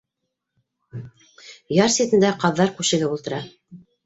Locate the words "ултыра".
3.19-3.45